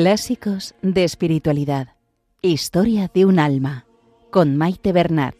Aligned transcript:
Clásicos 0.00 0.76
de 0.80 1.02
Espiritualidad. 1.02 1.96
Historia 2.40 3.10
de 3.12 3.26
un 3.26 3.40
alma. 3.40 3.84
Con 4.30 4.56
Maite 4.56 4.92
Bernat. 4.92 5.34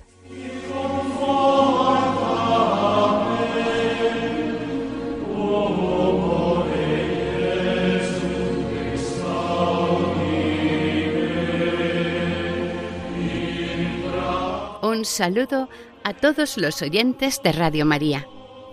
Un 14.83 15.05
saludo 15.05 15.69
a 16.03 16.15
todos 16.15 16.59
los 16.59 16.83
oyentes 16.83 17.41
de 17.45 17.53
Radio 17.53 17.87
María. 17.87 18.27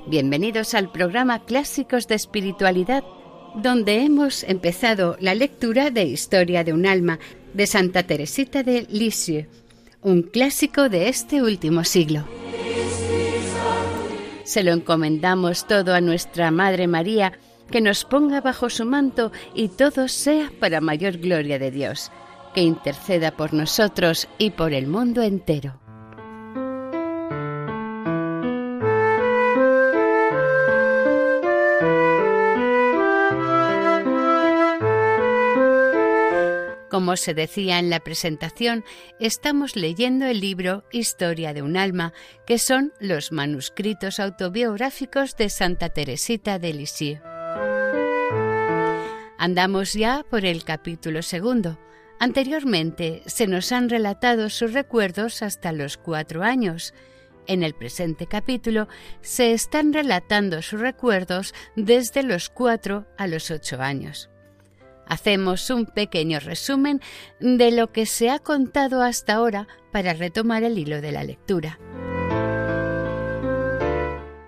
Bienvenidos 0.08 0.74
al 0.74 0.92
programa 0.92 1.46
Clásicos 1.46 2.08
de 2.08 2.16
Espiritualidad 2.16 3.04
donde 3.62 4.04
hemos 4.04 4.44
empezado 4.44 5.18
la 5.20 5.34
lectura 5.34 5.90
de 5.90 6.04
Historia 6.04 6.64
de 6.64 6.74
un 6.74 6.86
alma 6.86 7.20
de 7.54 7.68
Santa 7.68 8.04
Teresita 8.04 8.64
de 8.64 8.86
Lisieux, 8.90 9.48
un 10.02 10.24
clásico 10.24 10.90
de 10.90 11.10
este 11.10 11.42
último 11.42 11.84
siglo. 11.84 12.26
Se 14.44 14.62
lo 14.62 14.74
encomendamos 14.74 15.68
todo 15.68 15.96
a 15.96 16.02
nuestra 16.02 16.52
Madre 16.52 16.88
María, 16.88 17.40
que 17.72 17.82
nos 17.82 18.06
ponga 18.06 18.42
bajo 18.42 18.70
su 18.70 18.86
manto 18.86 19.32
y 19.56 19.70
todo 19.70 20.08
sea 20.08 20.52
para 20.60 20.82
mayor 20.82 21.18
gloria 21.18 21.58
de 21.58 21.72
Dios, 21.72 22.12
que 22.54 22.62
interceda 22.62 23.32
por 23.32 23.54
nosotros 23.54 24.28
y 24.38 24.52
por 24.52 24.74
el 24.74 24.86
mundo 24.86 25.24
entero. 25.24 25.80
Como 36.96 37.18
se 37.18 37.34
decía 37.34 37.80
en 37.80 37.90
la 37.90 38.00
presentación, 38.00 38.86
estamos 39.20 39.76
leyendo 39.76 40.28
el 40.28 40.40
libro 40.40 40.86
Historia 40.94 41.54
de 41.54 41.62
un 41.62 41.76
alma, 41.76 42.14
que 42.48 42.58
son 42.58 42.94
los 43.02 43.34
manuscritos 43.34 44.18
autobiográficos 44.18 45.36
de 45.36 45.50
Santa 45.50 45.90
Teresita 45.90 46.58
de 46.58 46.74
Lisieux. 46.74 47.22
Andamos 49.38 49.92
ya 49.92 50.24
por 50.32 50.46
el 50.46 50.64
capítulo 50.64 51.22
segundo. 51.22 51.78
Anteriormente 52.18 53.24
se 53.26 53.46
nos 53.46 53.74
han 53.74 53.90
relatado 53.90 54.50
sus 54.50 54.72
recuerdos 54.72 55.42
hasta 55.42 55.74
los 55.74 55.98
cuatro 55.98 56.44
años. 56.44 56.94
En 57.46 57.64
el 57.64 57.74
presente 57.74 58.26
capítulo 58.26 58.88
se 59.20 59.52
están 59.52 59.92
relatando 59.92 60.62
sus 60.62 60.80
recuerdos 60.80 61.54
desde 61.76 62.24
los 62.24 62.50
cuatro 62.50 63.06
a 63.18 63.28
los 63.28 63.52
ocho 63.52 63.82
años. 63.82 64.30
Hacemos 65.08 65.70
un 65.70 65.86
pequeño 65.86 66.40
resumen 66.40 67.02
de 67.40 67.72
lo 67.72 67.92
que 67.92 68.06
se 68.06 68.30
ha 68.30 68.40
contado 68.40 69.02
hasta 69.02 69.36
ahora 69.36 69.68
para 69.92 70.14
retomar 70.14 70.64
el 70.64 70.78
hilo 70.78 71.02
de 71.02 71.12
la 71.12 71.24
lectura. 71.24 71.80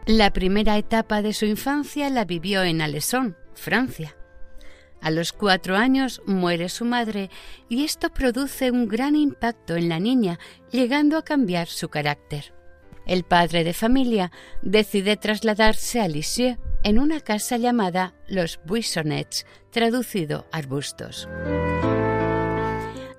La 0.08 0.31
primera 0.31 0.78
etapa 0.78 1.22
de 1.22 1.34
su 1.34 1.46
infancia 1.46 2.09
la 2.09 2.24
vivió 2.24 2.64
en 2.64 2.81
Alessón, 2.81 3.36
Francia. 3.54 4.16
A 5.02 5.12
los 5.12 5.34
cuatro 5.34 5.76
años 5.76 6.22
muere 6.26 6.70
su 6.70 6.86
madre 6.86 7.30
y 7.70 7.84
esto 7.84 8.10
produce 8.10 8.72
un 8.72 8.88
gran 8.88 9.16
impacto 9.16 9.76
en 9.76 9.90
la 9.90 10.00
niña, 10.00 10.40
llegando 10.72 11.18
a 11.18 11.24
cambiar 11.24 11.68
su 11.68 11.90
carácter. 11.90 12.54
El 13.06 13.24
padre 13.24 13.64
de 13.64 13.74
familia 13.74 14.31
decide 14.62 15.18
trasladarse 15.18 16.02
a 16.02 16.08
Lisieux, 16.08 16.58
en 16.84 17.00
una 17.00 17.20
casa 17.22 17.58
llamada 17.58 18.14
Los 18.28 18.60
Buissonets, 18.66 19.46
traducido 19.72 20.46
arbustos. 20.52 21.28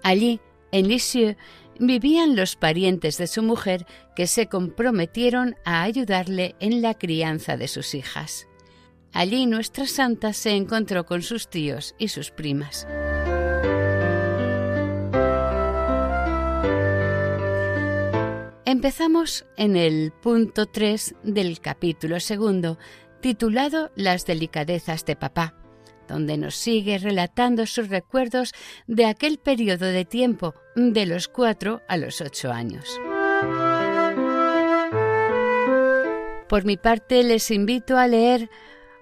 Allí, 0.02 0.40
en 0.72 0.88
Lisieux, 0.88 1.36
vivían 1.78 2.36
los 2.36 2.56
parientes 2.56 3.18
de 3.18 3.26
su 3.26 3.42
mujer 3.42 3.86
que 4.16 4.26
se 4.26 4.46
comprometieron 4.46 5.56
a 5.64 5.82
ayudarle 5.82 6.56
en 6.60 6.82
la 6.82 6.94
crianza 6.94 7.56
de 7.56 7.68
sus 7.68 7.94
hijas. 7.94 8.46
Allí 9.12 9.46
nuestra 9.46 9.86
santa 9.86 10.32
se 10.32 10.50
encontró 10.50 11.06
con 11.06 11.22
sus 11.22 11.48
tíos 11.48 11.94
y 11.98 12.08
sus 12.08 12.30
primas. 12.30 12.86
Empezamos 18.64 19.46
en 19.56 19.76
el 19.76 20.12
punto 20.12 20.66
3 20.66 21.14
del 21.22 21.58
capítulo 21.58 22.20
segundo, 22.20 22.78
titulado 23.20 23.90
Las 23.94 24.26
delicadezas 24.26 25.04
de 25.04 25.16
papá, 25.16 25.54
donde 26.08 26.36
nos 26.36 26.54
sigue 26.56 26.98
relatando 26.98 27.66
sus 27.66 27.88
recuerdos 27.88 28.52
de 28.86 29.06
aquel 29.06 29.38
periodo 29.38 29.86
de 29.86 30.04
tiempo, 30.04 30.54
de 30.74 31.06
los 31.06 31.28
cuatro 31.28 31.82
a 31.88 31.96
los 31.96 32.20
ocho 32.20 32.50
años. 32.52 32.98
Por 36.48 36.64
mi 36.64 36.76
parte, 36.78 37.22
les 37.22 37.50
invito 37.50 37.98
a 37.98 38.06
leer 38.06 38.48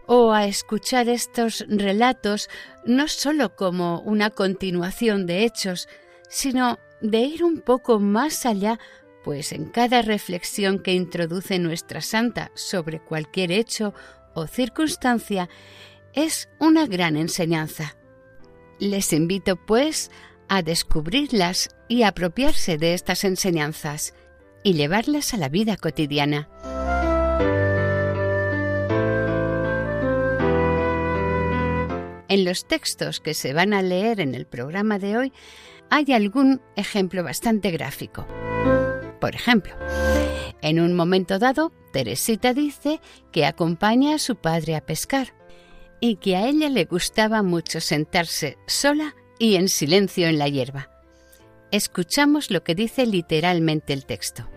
o 0.06 0.32
a 0.32 0.46
escuchar 0.46 1.08
estos 1.08 1.64
relatos 1.68 2.48
no 2.84 3.08
sólo 3.08 3.54
como 3.54 4.00
una 4.00 4.30
continuación 4.30 5.26
de 5.26 5.44
hechos, 5.44 5.88
sino 6.28 6.78
de 7.00 7.18
ir 7.20 7.44
un 7.44 7.60
poco 7.60 8.00
más 8.00 8.46
allá 8.46 8.78
pues 9.26 9.50
en 9.50 9.64
cada 9.64 10.02
reflexión 10.02 10.78
que 10.78 10.92
introduce 10.92 11.58
nuestra 11.58 12.00
santa 12.00 12.52
sobre 12.54 13.00
cualquier 13.00 13.50
hecho 13.50 13.92
o 14.34 14.46
circunstancia 14.46 15.48
es 16.12 16.48
una 16.60 16.86
gran 16.86 17.16
enseñanza. 17.16 17.96
Les 18.78 19.12
invito, 19.12 19.56
pues, 19.56 20.12
a 20.48 20.62
descubrirlas 20.62 21.70
y 21.88 22.04
apropiarse 22.04 22.78
de 22.78 22.94
estas 22.94 23.24
enseñanzas 23.24 24.14
y 24.62 24.74
llevarlas 24.74 25.34
a 25.34 25.38
la 25.38 25.48
vida 25.48 25.76
cotidiana. 25.76 26.48
En 32.28 32.44
los 32.44 32.68
textos 32.68 33.18
que 33.18 33.34
se 33.34 33.52
van 33.54 33.74
a 33.74 33.82
leer 33.82 34.20
en 34.20 34.36
el 34.36 34.46
programa 34.46 35.00
de 35.00 35.16
hoy 35.16 35.32
hay 35.90 36.12
algún 36.12 36.62
ejemplo 36.76 37.24
bastante 37.24 37.72
gráfico. 37.72 38.24
Por 39.20 39.34
ejemplo, 39.34 39.74
en 40.62 40.80
un 40.80 40.94
momento 40.94 41.38
dado, 41.38 41.72
Teresita 41.92 42.52
dice 42.52 43.00
que 43.32 43.46
acompaña 43.46 44.14
a 44.14 44.18
su 44.18 44.36
padre 44.36 44.76
a 44.76 44.84
pescar 44.84 45.34
y 46.00 46.16
que 46.16 46.36
a 46.36 46.46
ella 46.48 46.68
le 46.68 46.84
gustaba 46.84 47.42
mucho 47.42 47.80
sentarse 47.80 48.58
sola 48.66 49.14
y 49.38 49.56
en 49.56 49.68
silencio 49.68 50.28
en 50.28 50.38
la 50.38 50.48
hierba. 50.48 50.90
Escuchamos 51.70 52.50
lo 52.50 52.62
que 52.62 52.74
dice 52.74 53.06
literalmente 53.06 53.92
el 53.92 54.06
texto. 54.06 54.48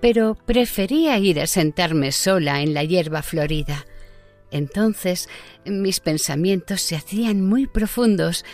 Pero 0.00 0.34
prefería 0.34 1.18
ir 1.18 1.40
a 1.40 1.46
sentarme 1.46 2.12
sola 2.12 2.60
en 2.60 2.74
la 2.74 2.84
hierba 2.84 3.22
florida. 3.22 3.86
Entonces 4.50 5.28
mis 5.64 6.00
pensamientos 6.00 6.80
se 6.80 6.96
hacían 6.96 7.42
muy 7.42 7.66
profundos 7.66 8.44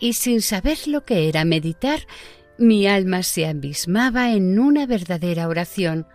y 0.00 0.14
sin 0.14 0.40
saber 0.40 0.88
lo 0.88 1.04
que 1.04 1.28
era 1.28 1.44
meditar, 1.44 2.00
mi 2.58 2.86
alma 2.86 3.22
se 3.22 3.46
abismaba 3.46 4.32
en 4.32 4.58
una 4.58 4.86
verdadera 4.86 5.46
oración. 5.46 6.06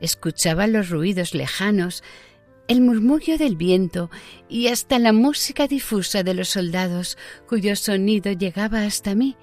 Escuchaba 0.00 0.66
los 0.66 0.88
ruidos 0.88 1.34
lejanos, 1.34 2.02
el 2.68 2.80
murmullo 2.80 3.36
del 3.36 3.56
viento 3.56 4.10
y 4.48 4.68
hasta 4.68 4.98
la 4.98 5.12
música 5.12 5.66
difusa 5.66 6.22
de 6.22 6.34
los 6.34 6.48
soldados, 6.48 7.18
cuyo 7.48 7.74
sonido 7.76 8.32
llegaba 8.32 8.84
hasta 8.84 9.14
mí. 9.14 9.36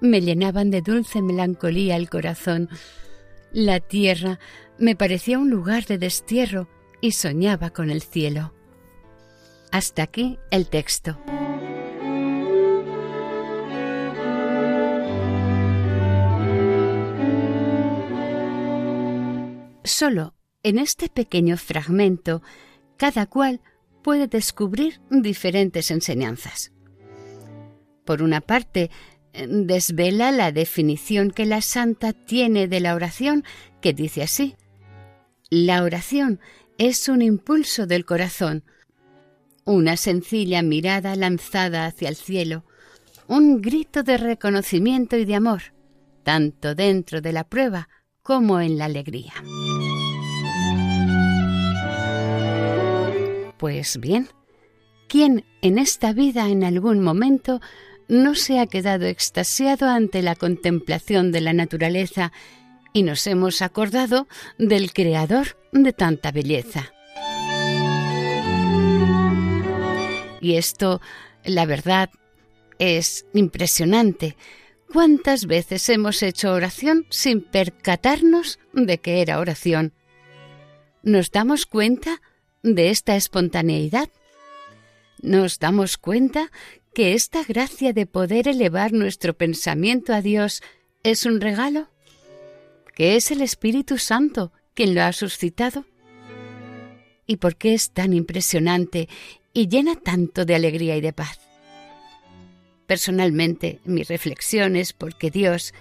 Me 0.00 0.20
llenaban 0.20 0.70
de 0.70 0.82
dulce 0.82 1.22
melancolía 1.22 1.96
el 1.96 2.10
corazón. 2.10 2.68
La 3.52 3.78
tierra 3.78 4.40
me 4.78 4.96
parecía 4.96 5.38
un 5.38 5.50
lugar 5.50 5.86
de 5.86 5.98
destierro 5.98 6.68
y 7.00 7.12
soñaba 7.12 7.70
con 7.70 7.90
el 7.90 8.02
cielo. 8.02 8.52
Hasta 9.70 10.02
aquí 10.02 10.38
el 10.50 10.68
texto. 10.68 11.18
Solo 19.84 20.34
en 20.62 20.78
este 20.78 21.08
pequeño 21.08 21.56
fragmento 21.58 22.42
cada 22.96 23.26
cual 23.26 23.60
puede 24.02 24.26
descubrir 24.26 25.00
diferentes 25.10 25.90
enseñanzas. 25.90 26.72
Por 28.04 28.22
una 28.22 28.40
parte, 28.40 28.90
desvela 29.48 30.30
la 30.30 30.52
definición 30.52 31.30
que 31.30 31.46
la 31.46 31.60
santa 31.60 32.12
tiene 32.12 32.68
de 32.68 32.80
la 32.80 32.94
oración, 32.94 33.44
que 33.80 33.92
dice 33.92 34.22
así, 34.22 34.56
la 35.50 35.82
oración 35.82 36.40
es 36.78 37.08
un 37.08 37.22
impulso 37.22 37.86
del 37.86 38.04
corazón, 38.04 38.64
una 39.64 39.96
sencilla 39.96 40.62
mirada 40.62 41.14
lanzada 41.16 41.86
hacia 41.86 42.08
el 42.08 42.16
cielo, 42.16 42.64
un 43.26 43.60
grito 43.60 44.02
de 44.02 44.18
reconocimiento 44.18 45.16
y 45.16 45.24
de 45.24 45.34
amor, 45.34 45.74
tanto 46.22 46.74
dentro 46.74 47.20
de 47.20 47.32
la 47.32 47.44
prueba 47.44 47.88
como 48.22 48.60
en 48.60 48.78
la 48.78 48.86
alegría. 48.86 49.34
Pues 53.58 53.98
bien, 53.98 54.28
¿quién 55.08 55.44
en 55.62 55.78
esta 55.78 56.12
vida 56.12 56.48
en 56.48 56.64
algún 56.64 57.00
momento 57.00 57.60
no 58.08 58.34
se 58.34 58.58
ha 58.58 58.66
quedado 58.66 59.06
extasiado 59.06 59.88
ante 59.88 60.22
la 60.22 60.34
contemplación 60.34 61.32
de 61.32 61.40
la 61.40 61.52
naturaleza 61.52 62.32
y 62.92 63.02
nos 63.02 63.26
hemos 63.26 63.62
acordado 63.62 64.28
del 64.58 64.92
Creador 64.92 65.56
de 65.72 65.92
tanta 65.92 66.32
belleza? 66.32 66.92
Y 70.40 70.56
esto, 70.56 71.00
la 71.44 71.64
verdad, 71.64 72.10
es 72.78 73.24
impresionante. 73.32 74.36
¿Cuántas 74.92 75.46
veces 75.46 75.88
hemos 75.88 76.22
hecho 76.22 76.52
oración 76.52 77.06
sin 77.08 77.40
percatarnos 77.40 78.58
de 78.72 78.98
que 78.98 79.22
era 79.22 79.38
oración? 79.38 79.94
¿Nos 81.02 81.30
damos 81.30 81.66
cuenta 81.66 82.20
de 82.64 82.90
esta 82.90 83.14
espontaneidad? 83.14 84.08
¿Nos 85.20 85.58
damos 85.58 85.96
cuenta 85.98 86.50
que 86.94 87.12
esta 87.12 87.44
gracia 87.44 87.92
de 87.92 88.06
poder 88.06 88.48
elevar 88.48 88.92
nuestro 88.92 89.34
pensamiento 89.34 90.12
a 90.12 90.22
Dios 90.22 90.62
es 91.02 91.26
un 91.26 91.40
regalo? 91.40 91.88
¿Que 92.94 93.16
es 93.16 93.30
el 93.30 93.42
Espíritu 93.42 93.98
Santo 93.98 94.52
quien 94.74 94.94
lo 94.94 95.02
ha 95.02 95.12
suscitado? 95.12 95.84
¿Y 97.26 97.36
por 97.36 97.56
qué 97.56 97.74
es 97.74 97.90
tan 97.90 98.12
impresionante 98.12 99.08
y 99.52 99.68
llena 99.68 99.94
tanto 99.94 100.44
de 100.44 100.54
alegría 100.54 100.96
y 100.96 101.00
de 101.00 101.12
paz? 101.12 101.38
Personalmente, 102.86 103.80
mi 103.84 104.02
reflexión 104.02 104.76
es 104.76 104.92
porque 104.92 105.30
Dios, 105.30 105.74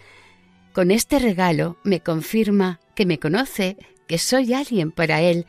con 0.73 0.91
este 0.91 1.19
regalo, 1.19 1.77
me 1.83 2.01
confirma 2.01 2.79
que 2.95 3.05
me 3.05 3.19
conoce, 3.19 3.77
que 4.07 4.17
soy 4.17 4.53
alguien 4.53 4.91
para 4.91 5.21
Él, 5.21 5.45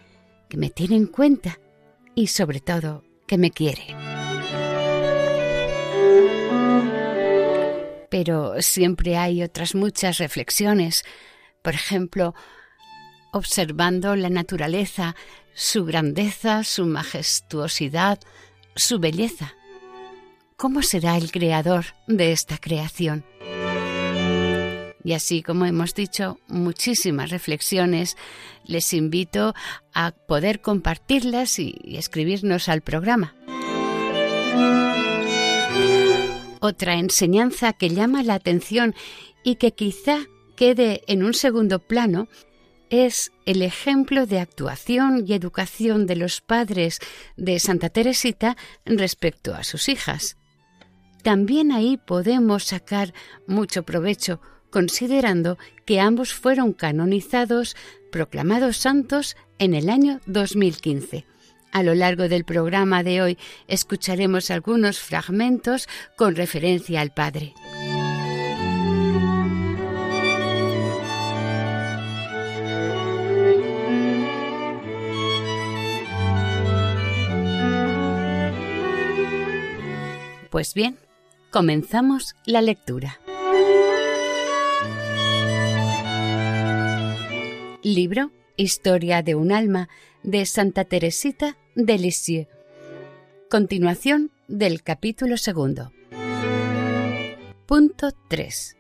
me 0.57 0.71
tiene 0.71 0.97
en 0.97 1.07
cuenta 1.07 1.59
y 2.15 2.29
sobre 2.29 2.61
todo 2.61 3.03
que 3.27 3.39
me 3.39 3.51
quiere. 3.51 3.97
Pero 8.11 8.63
siempre 8.63 9.17
hay 9.17 9.43
otras 9.43 9.75
muchas 9.75 10.19
reflexiones, 10.19 11.05
por 11.63 11.75
ejemplo, 11.75 12.35
observando 13.33 14.15
la 14.15 14.31
naturaleza, 14.31 15.17
su 15.55 15.85
grandeza, 15.85 16.63
su 16.63 16.87
majestuosidad, 16.87 18.21
su 18.77 19.01
belleza. 19.01 19.55
¿Cómo 20.57 20.83
será 20.83 21.17
el 21.17 21.33
creador 21.33 21.87
de 22.07 22.31
esta 22.33 22.59
creación? 22.59 23.25
Y 25.05 25.13
así 25.13 25.43
como 25.43 25.67
hemos 25.67 25.95
dicho 25.95 26.39
muchísimas 26.49 27.31
reflexiones, 27.31 28.17
les 28.65 28.93
invito 28.95 29.55
a 29.93 30.13
poder 30.13 30.63
compartirlas 30.63 31.59
y 31.59 31.79
escribirnos 31.97 32.69
al 32.69 32.81
programa. 32.81 33.35
Otra 36.61 36.95
enseñanza 36.95 37.75
que 37.75 37.91
llama 37.91 38.23
la 38.23 38.35
atención 38.35 38.95
y 39.45 39.57
que 39.57 39.73
quizá 39.73 40.21
quede 40.57 41.03
en 41.07 41.23
un 41.23 41.35
segundo 41.35 41.79
plano 41.81 42.27
es 42.89 43.33
el 43.45 43.61
ejemplo 43.61 44.25
de 44.25 44.41
actuación 44.41 45.25
y 45.27 45.35
educación 45.35 46.07
de 46.07 46.17
los 46.17 46.41
padres 46.41 47.01
de 47.37 47.59
Santa 47.59 47.91
Teresita 47.91 48.57
respecto 48.87 49.55
a 49.55 49.65
sus 49.65 49.91
hijas 49.91 50.39
también 51.25 51.73
ahí 51.73 51.97
podemos 51.97 52.65
sacar 52.65 53.15
mucho 53.47 53.83
provecho, 53.83 54.41
considerando 54.75 55.57
que 55.85 56.01
ambos 56.01 56.35
fueron 56.35 56.73
canonizados, 56.73 57.77
proclamados 58.11 58.77
santos 58.77 59.37
en 59.61 59.73
el 59.73 59.89
año 59.89 60.21
2015. 60.27 61.25
A 61.71 61.85
lo 61.85 61.95
largo 61.95 62.29
del 62.29 62.45
programa 62.45 63.05
de 63.05 63.23
hoy 63.23 63.39
escucharemos 63.69 64.51
algunos 64.51 64.99
fragmentos 64.99 65.87
con 66.17 66.35
referencia 66.35 67.01
al 67.01 67.15
Padre. 67.15 67.55
Pues 80.51 80.75
bien, 80.75 80.99
Comenzamos 81.55 82.35
la 82.47 82.63
lectura. 82.63 83.21
Libro 87.85 88.33
Historia 88.57 89.23
de 89.23 89.35
un 89.35 89.53
alma 89.53 89.91
de 90.23 90.47
Santa 90.47 90.87
Teresita 90.87 91.59
de 91.75 91.99
Lisieux. 91.99 92.49
Continuación 93.51 94.31
del 94.49 94.83
capítulo 94.83 95.37
segundo. 95.37 95.93
Punto 97.67 98.13
3. 98.29 98.79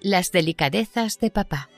Las 0.00 0.32
delicadezas 0.32 1.18
de 1.18 1.30
papá. 1.30 1.68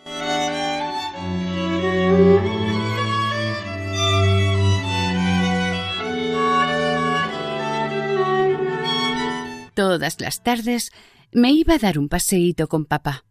Todas 9.75 10.21
las 10.21 10.45
tardes 10.45 10.93
me 11.33 11.51
iba 11.51 11.75
a 11.75 11.79
dar 11.79 11.99
un 11.99 12.09
paseíto 12.09 12.69
con 12.69 12.85
papá. 12.85 13.25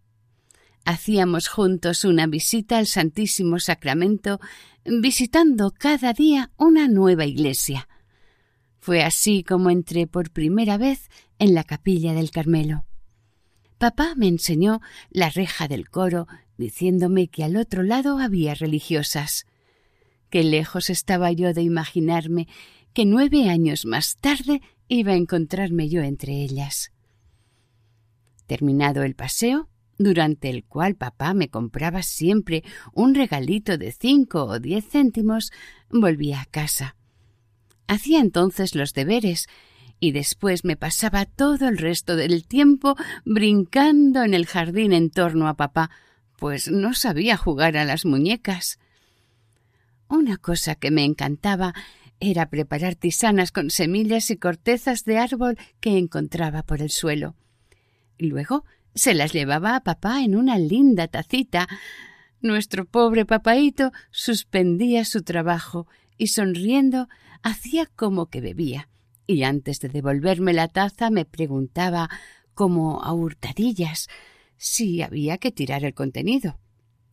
Hacíamos 0.86 1.48
juntos 1.48 2.06
una 2.06 2.28
visita 2.28 2.78
al 2.78 2.88
Santísimo 2.88 3.60
Sacramento, 3.60 4.40
visitando 4.86 5.72
cada 5.72 6.14
día 6.14 6.52
una 6.58 6.88
nueva 6.88 7.26
iglesia. 7.26 7.88
Fue 8.80 9.04
así 9.04 9.44
como 9.44 9.70
entré 9.70 10.08
por 10.08 10.32
primera 10.32 10.78
vez 10.78 11.10
en 11.38 11.54
la 11.54 11.64
capilla 11.64 12.14
del 12.14 12.32
Carmelo. 12.32 12.86
Papá 13.78 14.14
me 14.16 14.28
enseñó 14.28 14.82
la 15.10 15.30
reja 15.30 15.68
del 15.68 15.90
coro, 15.90 16.28
diciéndome 16.58 17.28
que 17.28 17.44
al 17.44 17.58
otro 17.58 17.84
lado 17.84 18.20
había 18.20 18.56
religiosas. 18.56 19.46
Qué 20.30 20.44
lejos 20.44 20.90
estaba 20.90 21.32
yo 21.32 21.54
de 21.54 21.62
imaginarme 21.62 22.48
que 22.94 23.06
nueve 23.06 23.50
años 23.50 23.86
más 23.86 24.18
tarde 24.18 24.62
iba 24.88 25.14
a 25.14 25.16
encontrarme 25.16 25.90
yo 25.90 26.02
entre 26.02 26.44
ellas. 26.44 26.92
Terminado 28.48 29.04
el 29.04 29.16
paseo, 29.16 29.71
durante 30.04 30.50
el 30.50 30.64
cual 30.64 30.96
papá 30.96 31.34
me 31.34 31.50
compraba 31.50 32.04
siempre 32.04 32.64
un 32.94 33.16
regalito 33.16 33.78
de 33.78 33.92
cinco 33.92 34.46
o 34.46 34.60
diez 34.60 34.86
céntimos, 34.90 35.52
volví 35.90 36.34
a 36.34 36.46
casa. 36.46 36.96
Hacía 37.88 38.20
entonces 38.20 38.76
los 38.76 38.94
deberes 38.94 39.48
y 40.00 40.12
después 40.12 40.66
me 40.66 40.76
pasaba 40.76 41.26
todo 41.26 41.68
el 41.68 41.78
resto 41.78 42.16
del 42.16 42.46
tiempo 42.46 42.96
brincando 43.24 44.24
en 44.24 44.34
el 44.34 44.48
jardín 44.48 44.94
en 44.94 45.12
torno 45.12 45.48
a 45.48 45.56
papá, 45.56 45.92
pues 46.38 46.72
no 46.72 46.94
sabía 46.94 47.38
jugar 47.38 47.78
a 47.78 47.86
las 47.86 48.06
muñecas. 48.06 48.80
Una 50.08 50.38
cosa 50.38 50.76
que 50.76 50.90
me 50.90 51.06
encantaba 51.06 51.74
era 52.20 52.50
preparar 52.50 52.96
tisanas 52.96 53.52
con 53.52 53.70
semillas 53.70 54.32
y 54.32 54.38
cortezas 54.38 55.06
de 55.06 55.18
árbol 55.18 55.58
que 55.80 55.98
encontraba 55.98 56.64
por 56.64 56.82
el 56.82 56.90
suelo. 56.90 57.36
Luego 58.18 58.66
se 58.96 59.14
las 59.14 59.34
llevaba 59.34 59.76
a 59.76 59.84
papá 59.84 60.24
en 60.24 60.36
una 60.36 60.58
linda 60.58 61.08
tacita. 61.08 61.68
Nuestro 62.42 62.86
pobre 62.86 63.26
papaíto 63.26 63.92
suspendía 64.12 65.06
su 65.06 65.24
trabajo 65.24 65.88
y 66.18 66.28
sonriendo 66.28 67.08
hacía 67.44 67.86
como 67.86 68.28
que 68.28 68.42
bebía, 68.42 68.90
y 69.28 69.44
antes 69.44 69.80
de 69.80 69.90
devolverme 69.90 70.54
la 70.54 70.68
taza 70.68 71.10
me 71.10 71.26
preguntaba, 71.26 72.10
como 72.54 73.02
a 73.02 73.14
hurtadillas, 73.14 74.08
si 74.58 75.02
había 75.02 75.38
que 75.38 75.52
tirar 75.52 75.84
el 75.84 75.94
contenido. 75.94 76.60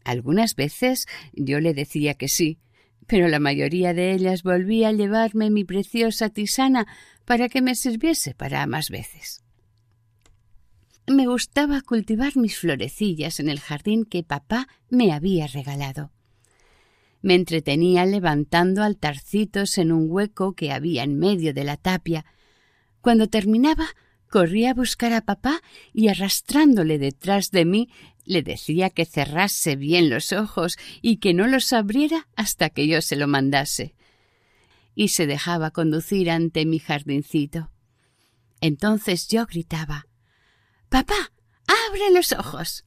Algunas 0.04 0.54
veces 0.54 1.06
yo 1.32 1.61
le 1.61 1.75
decía 1.75 2.14
que 2.14 2.28
sí, 2.28 2.58
pero 3.06 3.28
la 3.28 3.38
mayoría 3.38 3.94
de 3.94 4.12
ellas 4.12 4.42
volvía 4.42 4.88
a 4.88 4.92
llevarme 4.92 5.50
mi 5.50 5.64
preciosa 5.64 6.28
tisana 6.28 6.87
para 7.25 7.49
que 7.49 7.62
me 7.62 7.75
sirviese 7.75 8.35
para 8.35 8.66
más 8.66 8.90
veces. 8.90 9.42
Me 11.08 11.26
gustaba 11.26 11.80
cultivar 11.80 12.36
mis 12.36 12.58
florecillas 12.58 13.40
en 13.40 13.48
el 13.48 13.60
jardín 13.60 14.04
que 14.04 14.22
papá 14.22 14.68
me 14.90 15.10
había 15.10 15.46
regalado. 15.46 16.12
Me 17.22 17.34
entretenía 17.34 18.04
levantando 18.04 18.82
altarcitos 18.82 19.78
en 19.78 19.90
un 19.90 20.10
hueco 20.10 20.52
que 20.52 20.70
había 20.70 21.04
en 21.04 21.18
medio 21.18 21.54
de 21.54 21.64
la 21.64 21.78
tapia. 21.78 22.26
Cuando 23.00 23.26
terminaba, 23.28 23.86
corría 24.28 24.72
a 24.72 24.74
buscar 24.74 25.14
a 25.14 25.22
papá 25.22 25.62
y 25.94 26.08
arrastrándole 26.08 26.98
detrás 26.98 27.50
de 27.52 27.64
mí 27.64 27.88
le 28.26 28.42
decía 28.42 28.90
que 28.90 29.06
cerrase 29.06 29.76
bien 29.76 30.10
los 30.10 30.32
ojos 30.32 30.76
y 31.00 31.16
que 31.16 31.32
no 31.32 31.46
los 31.46 31.72
abriera 31.72 32.28
hasta 32.36 32.68
que 32.68 32.86
yo 32.86 33.00
se 33.00 33.16
lo 33.16 33.26
mandase. 33.26 33.94
Y 34.94 35.08
se 35.08 35.26
dejaba 35.26 35.70
conducir 35.70 36.30
ante 36.30 36.66
mi 36.66 36.78
jardincito. 36.78 37.70
Entonces 38.60 39.28
yo 39.28 39.46
gritaba 39.46 40.08
Papá, 40.88 41.33
abre 41.66 42.12
los 42.12 42.33
ojos. 42.33 42.85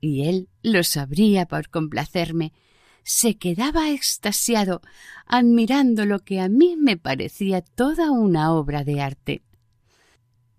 Y 0.00 0.28
él 0.28 0.48
los 0.62 0.96
abría 0.96 1.46
por 1.46 1.68
complacerme, 1.68 2.52
se 3.02 3.36
quedaba 3.36 3.90
extasiado 3.90 4.82
admirando 5.26 6.06
lo 6.06 6.20
que 6.20 6.40
a 6.40 6.48
mí 6.48 6.76
me 6.76 6.96
parecía 6.96 7.60
toda 7.60 8.10
una 8.10 8.52
obra 8.52 8.82
de 8.82 9.00
arte. 9.00 9.42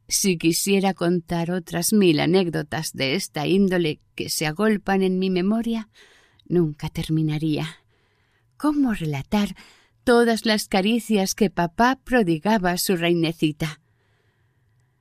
Si 0.07 0.37
quisiera 0.37 0.93
contar 0.93 1.51
otras 1.51 1.91
mil 1.91 2.21
anécdotas 2.21 2.93
de 2.93 3.15
esta 3.15 3.47
índole 3.47 3.99
que 4.15 4.29
se 4.29 4.47
agolpan 4.47 5.01
en 5.01 5.19
mi 5.19 5.29
memoria, 5.29 5.89
nunca 6.47 6.87
terminaría. 6.87 7.67
¿Cómo 8.55 8.93
relatar 8.93 9.55
todas 10.05 10.45
las 10.45 10.69
caricias 10.69 11.35
que 11.35 11.49
papá 11.49 11.99
prodigaba 12.01 12.71
a 12.71 12.77
su 12.77 12.95
reinecita? 12.95 13.81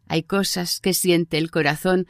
Hay 0.07 0.23
cosas 0.23 0.81
que 0.81 0.95
siente 0.95 1.39
el 1.39 1.51
corazón 1.51 2.07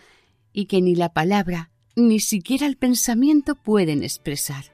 y 0.52 0.66
que 0.66 0.80
ni 0.82 0.94
la 0.94 1.12
palabra, 1.12 1.70
ni 1.94 2.20
siquiera 2.20 2.66
el 2.66 2.76
pensamiento 2.76 3.54
pueden 3.54 4.02
expresar. 4.02 4.64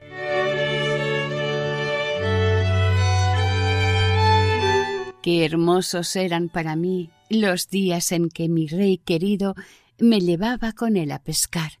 Qué 5.21 5.45
hermosos 5.45 6.17
eran 6.17 6.49
para 6.49 6.75
mí 6.75 7.09
los 7.29 7.69
días 7.69 8.11
en 8.11 8.29
que 8.29 8.49
mi 8.49 8.67
rey 8.67 8.97
querido 8.97 9.55
me 9.97 10.19
llevaba 10.19 10.73
con 10.73 10.97
él 10.97 11.11
a 11.11 11.23
pescar. 11.23 11.71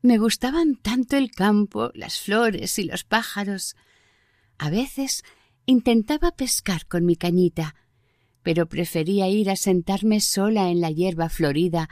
Me 0.00 0.16
gustaban 0.16 0.76
tanto 0.76 1.16
el 1.16 1.30
campo, 1.30 1.90
las 1.94 2.20
flores 2.20 2.78
y 2.78 2.84
los 2.84 3.04
pájaros. 3.04 3.76
A 4.56 4.70
veces 4.70 5.24
intentaba 5.66 6.30
pescar 6.32 6.86
con 6.86 7.04
mi 7.04 7.16
cañita, 7.16 7.74
pero 8.42 8.68
prefería 8.68 9.28
ir 9.28 9.50
a 9.50 9.56
sentarme 9.56 10.20
sola 10.20 10.70
en 10.70 10.80
la 10.80 10.90
hierba 10.90 11.28
florida. 11.28 11.88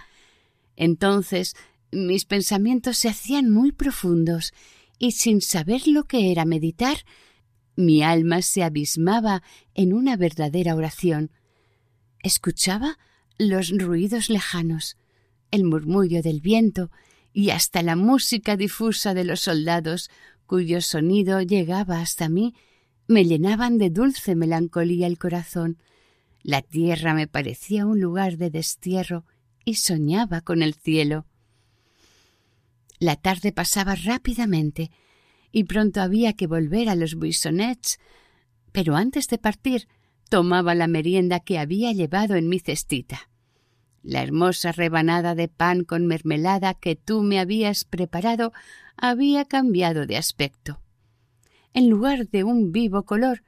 Entonces 0.77 1.55
mis 1.93 2.25
pensamientos 2.25 2.99
se 2.99 3.09
hacían 3.09 3.51
muy 3.51 3.73
profundos 3.73 4.53
y 4.99 5.13
sin 5.13 5.41
saber 5.41 5.87
lo 5.87 6.05
que 6.05 6.31
era 6.31 6.45
meditar, 6.45 6.99
mi 7.77 8.03
alma 8.03 8.43
se 8.43 8.63
abismaba 8.63 9.43
en 9.75 9.93
una 9.93 10.17
verdadera 10.17 10.75
oración. 10.75 11.31
Escuchaba 12.23 12.99
los 13.39 13.71
ruidos 13.71 14.31
lejanos, 14.31 14.97
el 15.51 15.65
murmullo 15.65 16.23
del 16.23 16.41
viento 16.41 16.91
y 17.33 17.51
hasta 17.51 17.83
la 17.83 17.97
música 17.97 18.57
difusa 18.57 19.13
de 19.13 19.25
los 19.25 19.41
soldados, 19.41 20.11
cuyo 20.47 20.81
sonido 20.81 21.43
llegaba 21.43 22.01
hasta 22.01 22.29
mí, 22.29 22.55
me 23.09 23.25
llenaban 23.25 23.79
de 23.79 23.91
dulce 23.91 24.35
melancolía 24.35 25.07
el 25.07 25.19
corazón. 25.19 25.79
La 26.47 26.63
tierra 26.63 27.13
me 27.13 27.27
parecía 27.27 27.87
un 27.87 28.01
lugar 28.01 28.37
de 28.37 28.51
destierro 28.51 29.25
y 29.65 29.75
soñaba 29.75 30.43
con 30.43 30.63
el 30.63 30.75
cielo. 30.75 31.27
La 33.01 33.17
tarde 33.17 33.51
pasaba 33.51 33.97
rápidamente 33.97 34.93
y 35.51 35.65
pronto 35.65 36.01
había 36.01 36.35
que 36.35 36.47
volver 36.47 36.89
a 36.89 36.95
los 36.95 37.17
buissonets, 37.17 37.99
pero 38.71 38.95
antes 38.95 39.27
de 39.27 39.39
partir 39.39 39.89
tomaba 40.31 40.77
la 40.77 40.87
merienda 40.87 41.41
que 41.41 41.59
había 41.59 41.91
llevado 41.91 42.37
en 42.37 42.49
mi 42.49 42.61
cestita. 42.61 43.29
La 44.05 44.23
hermosa 44.23 44.71
rebanada 44.71 45.35
de 45.35 45.49
pan 45.49 45.83
con 45.83 46.07
mermelada 46.07 46.75
que 46.75 46.95
tú 46.95 47.25
me 47.25 47.41
habías 47.41 47.85
preparado 47.85 48.53
había 48.97 49.47
cambiado 49.47 50.07
de 50.07 50.17
aspecto. 50.17 50.81
En 51.75 51.89
lugar 51.89 52.29
de 52.29 52.45
un 52.45 52.71
vivo 52.71 53.03
color, 53.03 53.43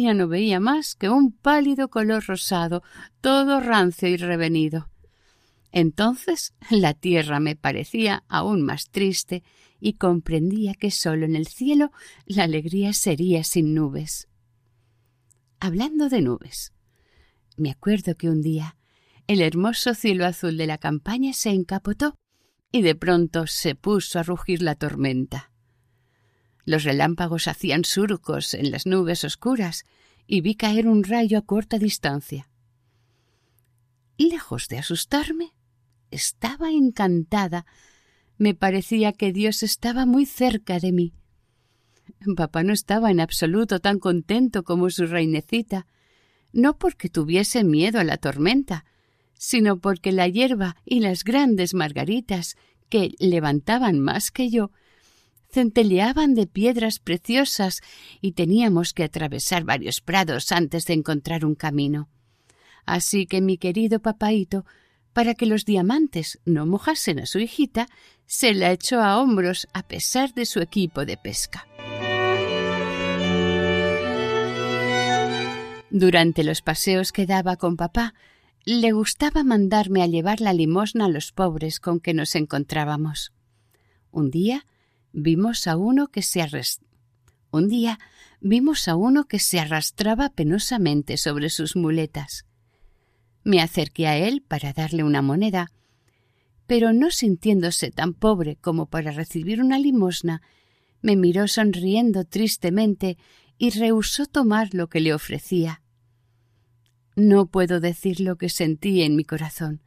ya 0.00 0.14
no 0.14 0.26
veía 0.26 0.58
más 0.58 0.94
que 0.94 1.10
un 1.10 1.32
pálido 1.32 1.88
color 1.88 2.24
rosado, 2.26 2.82
todo 3.20 3.60
rancio 3.60 4.08
y 4.08 4.16
revenido. 4.16 4.88
Entonces 5.70 6.54
la 6.70 6.94
tierra 6.94 7.40
me 7.40 7.56
parecía 7.56 8.24
aún 8.28 8.62
más 8.62 8.90
triste 8.90 9.42
y 9.80 9.94
comprendía 9.94 10.74
que 10.74 10.90
sólo 10.90 11.26
en 11.26 11.36
el 11.36 11.46
cielo 11.46 11.90
la 12.24 12.44
alegría 12.44 12.92
sería 12.92 13.44
sin 13.44 13.74
nubes. 13.74 14.28
Hablando 15.60 16.08
de 16.08 16.22
nubes, 16.22 16.72
me 17.56 17.70
acuerdo 17.70 18.16
que 18.16 18.28
un 18.28 18.42
día 18.42 18.76
el 19.26 19.40
hermoso 19.40 19.94
cielo 19.94 20.26
azul 20.26 20.56
de 20.56 20.66
la 20.66 20.78
campaña 20.78 21.32
se 21.32 21.50
encapotó 21.50 22.16
y 22.70 22.82
de 22.82 22.94
pronto 22.94 23.46
se 23.46 23.74
puso 23.74 24.18
a 24.18 24.22
rugir 24.22 24.62
la 24.62 24.74
tormenta. 24.74 25.51
Los 26.64 26.84
relámpagos 26.84 27.48
hacían 27.48 27.84
surcos 27.84 28.54
en 28.54 28.70
las 28.70 28.86
nubes 28.86 29.24
oscuras 29.24 29.84
y 30.26 30.40
vi 30.40 30.54
caer 30.54 30.86
un 30.86 31.04
rayo 31.04 31.38
a 31.38 31.42
corta 31.42 31.78
distancia. 31.78 32.48
Lejos 34.16 34.68
de 34.68 34.78
asustarme, 34.78 35.52
estaba 36.10 36.70
encantada 36.70 37.66
me 38.42 38.54
parecía 38.54 39.12
que 39.12 39.32
Dios 39.32 39.62
estaba 39.62 40.04
muy 40.04 40.26
cerca 40.26 40.80
de 40.80 40.90
mí. 40.90 41.14
Papá 42.36 42.64
no 42.64 42.72
estaba 42.72 43.12
en 43.12 43.20
absoluto 43.20 43.78
tan 43.78 44.00
contento 44.00 44.64
como 44.64 44.90
su 44.90 45.06
reinecita, 45.06 45.86
no 46.52 46.76
porque 46.76 47.08
tuviese 47.08 47.62
miedo 47.62 48.00
a 48.00 48.04
la 48.04 48.16
tormenta, 48.16 48.84
sino 49.34 49.78
porque 49.78 50.10
la 50.10 50.26
hierba 50.26 50.76
y 50.84 50.98
las 50.98 51.22
grandes 51.22 51.72
margaritas, 51.72 52.56
que 52.88 53.14
levantaban 53.20 54.00
más 54.00 54.32
que 54.32 54.50
yo, 54.50 54.72
centelleaban 55.52 56.34
de 56.34 56.46
piedras 56.46 56.98
preciosas 56.98 57.82
y 58.20 58.32
teníamos 58.32 58.94
que 58.94 59.04
atravesar 59.04 59.64
varios 59.64 60.00
prados 60.00 60.50
antes 60.50 60.86
de 60.86 60.94
encontrar 60.94 61.44
un 61.44 61.54
camino. 61.54 62.08
Así 62.86 63.26
que 63.26 63.40
mi 63.40 63.58
querido 63.58 64.00
papaíto 64.00 64.64
para 65.12 65.34
que 65.34 65.46
los 65.46 65.64
diamantes 65.64 66.40
no 66.44 66.66
mojasen 66.66 67.20
a 67.20 67.26
su 67.26 67.38
hijita, 67.38 67.88
se 68.26 68.54
la 68.54 68.72
echó 68.72 69.02
a 69.02 69.20
hombros 69.20 69.68
a 69.74 69.82
pesar 69.86 70.32
de 70.32 70.46
su 70.46 70.60
equipo 70.60 71.04
de 71.04 71.16
pesca. 71.16 71.66
Durante 75.90 76.42
los 76.42 76.62
paseos 76.62 77.12
que 77.12 77.26
daba 77.26 77.56
con 77.56 77.76
papá, 77.76 78.14
le 78.64 78.92
gustaba 78.92 79.44
mandarme 79.44 80.02
a 80.02 80.06
llevar 80.06 80.40
la 80.40 80.54
limosna 80.54 81.04
a 81.04 81.08
los 81.08 81.32
pobres 81.32 81.80
con 81.80 82.00
que 82.00 82.14
nos 82.14 82.34
encontrábamos. 82.34 83.32
Un 84.10 84.30
día 84.30 84.64
vimos 85.12 85.66
a 85.66 85.76
uno 85.76 86.08
que 86.08 86.22
se 86.22 86.42
Un 87.50 87.68
día 87.68 87.98
vimos 88.40 88.88
a 88.88 88.96
uno 88.96 89.24
que 89.24 89.38
se 89.38 89.60
arrastraba 89.60 90.30
penosamente 90.30 91.16
sobre 91.16 91.50
sus 91.50 91.76
muletas. 91.76 92.46
Me 93.44 93.60
acerqué 93.60 94.06
a 94.06 94.16
él 94.16 94.42
para 94.42 94.72
darle 94.72 95.04
una 95.04 95.22
moneda, 95.22 95.70
pero 96.66 96.92
no 96.92 97.10
sintiéndose 97.10 97.90
tan 97.90 98.14
pobre 98.14 98.56
como 98.56 98.86
para 98.86 99.10
recibir 99.10 99.60
una 99.60 99.78
limosna, 99.78 100.42
me 101.02 101.16
miró 101.16 101.48
sonriendo 101.48 102.24
tristemente 102.24 103.18
y 103.58 103.70
rehusó 103.70 104.26
tomar 104.26 104.72
lo 104.72 104.88
que 104.88 105.00
le 105.00 105.12
ofrecía. 105.12 105.82
No 107.14 107.46
puedo 107.46 107.80
decir 107.80 108.20
lo 108.20 108.36
que 108.36 108.48
sentí 108.48 109.02
en 109.02 109.16
mi 109.16 109.24
corazón. 109.24 109.82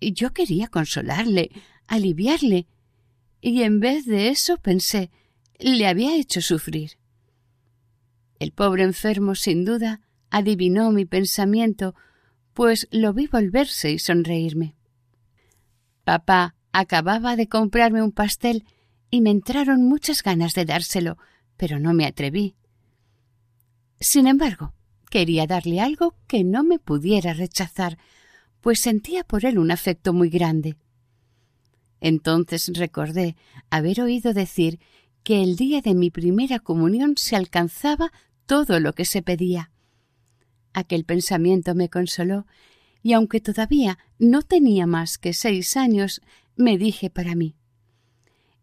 Yo 0.00 0.32
quería 0.32 0.68
consolarle, 0.68 1.50
aliviarle, 1.86 2.66
y 3.42 3.62
en 3.62 3.80
vez 3.80 4.06
de 4.06 4.28
eso 4.28 4.56
pensé, 4.56 5.10
le 5.58 5.86
había 5.86 6.16
hecho 6.16 6.40
sufrir. 6.40 6.92
El 8.38 8.52
pobre 8.52 8.84
enfermo, 8.84 9.34
sin 9.34 9.66
duda, 9.66 10.00
adivinó 10.30 10.90
mi 10.92 11.04
pensamiento 11.04 11.94
pues 12.54 12.86
lo 12.90 13.12
vi 13.12 13.26
volverse 13.26 13.90
y 13.92 13.98
sonreírme. 13.98 14.74
Papá 16.04 16.54
acababa 16.72 17.36
de 17.36 17.48
comprarme 17.48 18.02
un 18.02 18.12
pastel 18.12 18.64
y 19.10 19.20
me 19.20 19.30
entraron 19.30 19.84
muchas 19.84 20.22
ganas 20.22 20.54
de 20.54 20.64
dárselo, 20.64 21.18
pero 21.56 21.78
no 21.78 21.94
me 21.94 22.06
atreví. 22.06 22.56
Sin 24.00 24.26
embargo, 24.26 24.74
quería 25.10 25.46
darle 25.46 25.80
algo 25.80 26.14
que 26.26 26.44
no 26.44 26.64
me 26.64 26.78
pudiera 26.78 27.34
rechazar, 27.34 27.98
pues 28.60 28.80
sentía 28.80 29.24
por 29.24 29.44
él 29.44 29.58
un 29.58 29.70
afecto 29.70 30.12
muy 30.12 30.28
grande. 30.28 30.76
Entonces 32.02 32.68
recordé 32.74 33.36
haber 33.70 34.00
oído 34.00 34.34
decir 34.34 34.80
que 35.22 35.40
el 35.40 35.54
día 35.54 35.80
de 35.80 35.94
mi 35.94 36.10
primera 36.10 36.58
comunión 36.58 37.14
se 37.16 37.36
alcanzaba 37.36 38.12
todo 38.44 38.80
lo 38.80 38.92
que 38.92 39.04
se 39.04 39.22
pedía. 39.22 39.70
Aquel 40.72 41.04
pensamiento 41.04 41.76
me 41.76 41.88
consoló, 41.88 42.44
y 43.04 43.12
aunque 43.12 43.40
todavía 43.40 43.98
no 44.18 44.42
tenía 44.42 44.84
más 44.84 45.16
que 45.16 45.32
seis 45.32 45.76
años, 45.76 46.20
me 46.56 46.76
dije 46.76 47.08
para 47.08 47.36
mí 47.36 47.54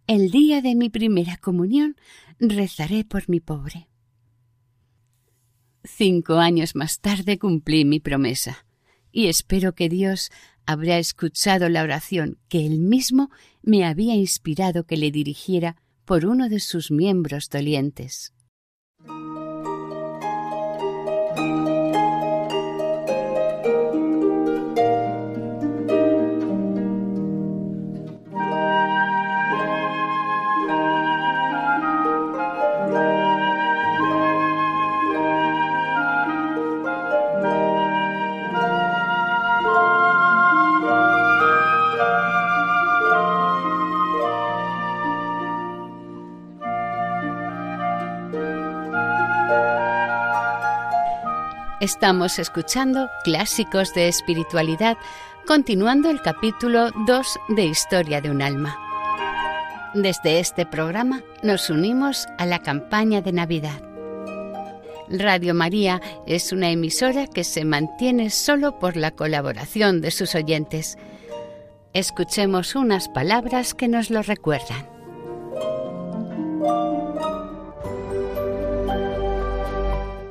El 0.05 0.31
día 0.31 0.61
de 0.61 0.75
mi 0.75 0.89
primera 0.89 1.37
comunión 1.37 1.95
rezaré 2.39 3.05
por 3.05 3.29
mi 3.29 3.39
pobre. 3.39 3.87
Cinco 5.85 6.33
años 6.39 6.75
más 6.75 6.99
tarde 6.99 7.39
cumplí 7.39 7.85
mi 7.85 8.01
promesa, 8.01 8.65
y 9.13 9.27
espero 9.27 9.75
que 9.75 9.87
Dios 9.87 10.29
habrá 10.69 10.99
escuchado 10.99 11.67
la 11.67 11.81
oración 11.81 12.37
que 12.47 12.63
él 12.63 12.77
mismo 12.77 13.31
me 13.63 13.85
había 13.85 14.13
inspirado 14.13 14.83
que 14.83 14.97
le 14.97 15.09
dirigiera 15.09 15.77
por 16.05 16.27
uno 16.27 16.47
de 16.47 16.59
sus 16.59 16.91
miembros 16.91 17.49
dolientes. 17.49 18.33
Estamos 51.79 52.39
escuchando 52.39 53.09
Clásicos 53.23 53.93
de 53.93 54.09
Espiritualidad, 54.09 54.97
continuando 55.47 56.09
el 56.09 56.21
capítulo 56.21 56.91
2 57.07 57.39
de 57.47 57.67
Historia 57.67 58.19
de 58.19 58.29
un 58.29 58.41
Alma. 58.41 58.77
Desde 59.93 60.41
este 60.41 60.65
programa 60.65 61.23
nos 61.41 61.69
unimos 61.69 62.27
a 62.37 62.45
la 62.45 62.59
campaña 62.59 63.21
de 63.21 63.31
Navidad. 63.31 63.81
Radio 65.07 65.53
María 65.53 66.01
es 66.27 66.51
una 66.51 66.69
emisora 66.69 67.27
que 67.27 67.45
se 67.45 67.63
mantiene 67.63 68.29
solo 68.29 68.77
por 68.77 68.97
la 68.97 69.11
colaboración 69.11 70.01
de 70.01 70.11
sus 70.11 70.35
oyentes. 70.35 70.97
Escuchemos 71.93 72.75
unas 72.75 73.07
palabras 73.07 73.73
que 73.73 73.87
nos 73.87 74.09
lo 74.09 74.21
recuerdan. 74.21 74.98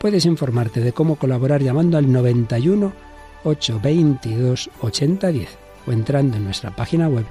Puedes 0.00 0.24
informarte 0.24 0.80
de 0.80 0.94
cómo 0.94 1.16
colaborar 1.16 1.62
llamando 1.62 1.98
al 1.98 2.10
91 2.10 2.90
822 3.44 4.70
8010 4.80 5.58
o 5.86 5.92
entrando 5.92 6.38
en 6.38 6.44
nuestra 6.44 6.74
página 6.74 7.06
web 7.06 7.26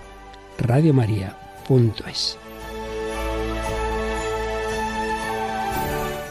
radiomaria.es. 0.60 2.38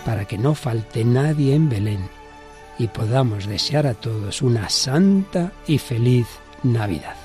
Para 0.04 0.26
que 0.26 0.38
no 0.38 0.54
falte 0.54 1.04
nadie 1.04 1.56
en 1.56 1.68
Belén 1.68 2.08
y 2.78 2.86
podamos 2.86 3.46
desear 3.46 3.88
a 3.88 3.94
todos 3.94 4.40
una 4.40 4.68
santa 4.68 5.50
y 5.66 5.78
feliz 5.78 6.28
Navidad. 6.62 7.16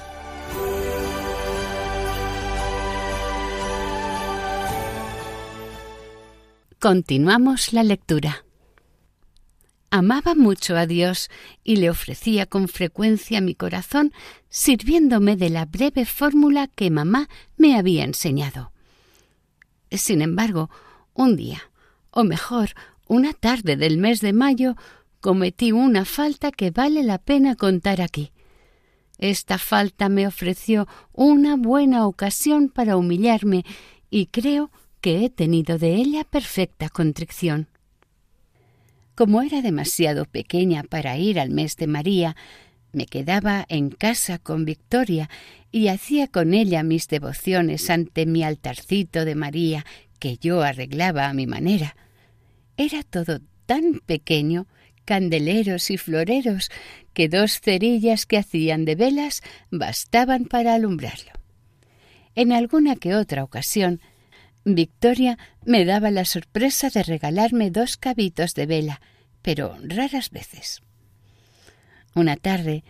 Continuamos 6.79 7.73
la 7.73 7.83
lectura. 7.83 8.43
Amaba 9.95 10.33
mucho 10.33 10.75
a 10.75 10.87
Dios 10.87 11.29
y 11.63 11.75
le 11.75 11.91
ofrecía 11.91 12.47
con 12.47 12.67
frecuencia 12.67 13.41
mi 13.41 13.53
corazón 13.53 14.11
sirviéndome 14.49 15.35
de 15.35 15.51
la 15.51 15.65
breve 15.65 16.05
fórmula 16.05 16.65
que 16.65 16.89
mamá 16.89 17.29
me 17.57 17.77
había 17.77 18.03
enseñado. 18.03 18.71
Sin 19.91 20.23
embargo, 20.23 20.71
un 21.13 21.35
día, 21.35 21.69
o 22.09 22.23
mejor, 22.23 22.71
una 23.07 23.33
tarde 23.33 23.75
del 23.75 23.99
mes 23.99 24.19
de 24.19 24.33
mayo, 24.33 24.75
cometí 25.21 25.71
una 25.71 26.05
falta 26.05 26.49
que 26.49 26.71
vale 26.71 27.03
la 27.03 27.19
pena 27.19 27.55
contar 27.55 28.01
aquí. 28.01 28.31
Esta 29.19 29.59
falta 29.59 30.09
me 30.09 30.25
ofreció 30.25 30.87
una 31.11 31.55
buena 31.55 32.07
ocasión 32.07 32.69
para 32.69 32.97
humillarme 32.97 33.63
y 34.09 34.25
creo 34.25 34.71
que 35.01 35.23
he 35.23 35.29
tenido 35.29 35.77
de 35.77 35.93
ella 35.93 36.23
perfecta 36.23 36.89
contrición. 36.89 37.67
Como 39.15 39.41
era 39.41 39.61
demasiado 39.61 40.25
pequeña 40.25 40.83
para 40.83 41.17
ir 41.17 41.39
al 41.39 41.49
mes 41.49 41.75
de 41.77 41.87
María, 41.87 42.35
me 42.91 43.05
quedaba 43.05 43.65
en 43.69 43.89
casa 43.89 44.39
con 44.39 44.65
Victoria 44.65 45.29
y 45.71 45.87
hacía 45.87 46.27
con 46.27 46.53
ella 46.53 46.83
mis 46.83 47.07
devociones 47.07 47.89
ante 47.89 48.25
mi 48.25 48.43
altarcito 48.43 49.25
de 49.25 49.35
María 49.35 49.85
que 50.19 50.37
yo 50.37 50.61
arreglaba 50.61 51.27
a 51.27 51.33
mi 51.33 51.47
manera. 51.47 51.95
Era 52.77 53.03
todo 53.03 53.39
tan 53.65 53.99
pequeño, 54.05 54.67
candeleros 55.05 55.91
y 55.91 55.97
floreros, 55.97 56.69
que 57.13 57.29
dos 57.29 57.59
cerillas 57.59 58.25
que 58.25 58.37
hacían 58.37 58.85
de 58.85 58.95
velas 58.95 59.41
bastaban 59.69 60.45
para 60.45 60.73
alumbrarlo. 60.73 61.31
En 62.35 62.51
alguna 62.51 62.95
que 62.95 63.15
otra 63.15 63.43
ocasión 63.43 64.01
Victoria 64.65 65.37
me 65.65 65.85
daba 65.85 66.09
la 66.11 66.25
sorpresa 66.25 66.89
de 66.89 67.03
regalarme 67.03 67.69
dos 67.69 67.97
cabitos 67.97 68.53
de 68.53 68.65
vela, 68.65 69.01
pero 69.41 69.77
raras 69.83 70.29
veces. 70.29 70.81
Una 72.15 72.37
tarde 72.37 72.83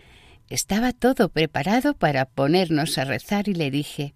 estaba 0.48 0.92
todo 0.92 1.30
preparado 1.30 1.94
para 1.94 2.26
ponernos 2.26 2.98
a 2.98 3.04
rezar 3.04 3.48
y 3.48 3.54
le 3.54 3.70
dije 3.70 4.14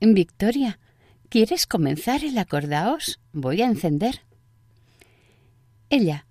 Victoria, 0.00 0.78
¿quieres 1.28 1.66
comenzar 1.66 2.24
el 2.24 2.38
acordaos? 2.38 3.20
Voy 3.32 3.60
a 3.60 3.66
encender. 3.66 4.22
Ella 5.90 6.26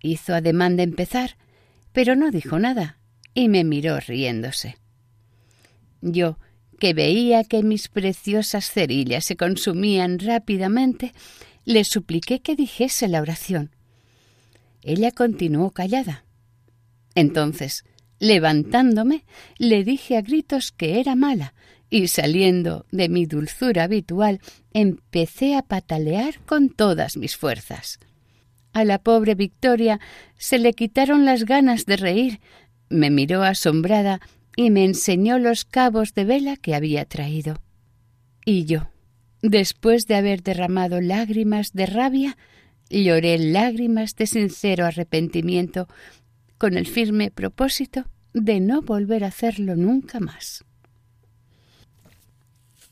hizo 0.00 0.34
ademán 0.34 0.76
de 0.76 0.84
empezar, 0.84 1.36
pero 1.92 2.16
no 2.16 2.30
dijo 2.30 2.58
nada 2.58 2.98
y 3.34 3.48
me 3.48 3.62
miró 3.64 4.00
riéndose. 4.00 4.78
Yo, 6.00 6.38
que 6.80 6.94
veía 6.94 7.44
que 7.44 7.62
mis 7.62 7.86
preciosas 7.86 8.72
cerillas 8.72 9.24
se 9.24 9.36
consumían 9.36 10.18
rápidamente, 10.18 11.12
le 11.64 11.84
supliqué 11.84 12.40
que 12.40 12.56
dijese 12.56 13.06
la 13.06 13.20
oración. 13.20 13.70
Ella 14.82 15.12
continuó 15.12 15.70
callada. 15.70 16.24
Entonces, 17.14 17.84
levantándome, 18.18 19.24
le 19.58 19.84
dije 19.84 20.16
a 20.16 20.22
gritos 20.22 20.72
que 20.72 20.98
era 20.98 21.14
mala, 21.14 21.54
y 21.90 22.08
saliendo 22.08 22.86
de 22.90 23.08
mi 23.08 23.26
dulzura 23.26 23.84
habitual, 23.84 24.40
empecé 24.72 25.56
a 25.56 25.62
patalear 25.62 26.40
con 26.46 26.70
todas 26.70 27.16
mis 27.16 27.36
fuerzas. 27.36 28.00
A 28.72 28.84
la 28.84 28.98
pobre 28.98 29.34
Victoria 29.34 30.00
se 30.38 30.58
le 30.58 30.72
quitaron 30.72 31.24
las 31.24 31.44
ganas 31.44 31.86
de 31.86 31.96
reír, 31.96 32.40
me 32.88 33.10
miró 33.10 33.42
asombrada 33.42 34.20
y 34.56 34.70
me 34.70 34.84
enseñó 34.84 35.38
los 35.38 35.64
cabos 35.64 36.14
de 36.14 36.24
vela 36.24 36.56
que 36.56 36.74
había 36.74 37.04
traído. 37.04 37.60
Y 38.44 38.64
yo, 38.64 38.90
después 39.42 40.06
de 40.06 40.16
haber 40.16 40.42
derramado 40.42 41.00
lágrimas 41.00 41.72
de 41.72 41.86
rabia, 41.86 42.36
lloré 42.88 43.38
lágrimas 43.38 44.16
de 44.16 44.26
sincero 44.26 44.86
arrepentimiento 44.86 45.88
con 46.58 46.76
el 46.76 46.86
firme 46.86 47.30
propósito 47.30 48.06
de 48.34 48.60
no 48.60 48.82
volver 48.82 49.24
a 49.24 49.28
hacerlo 49.28 49.76
nunca 49.76 50.20
más. 50.20 50.64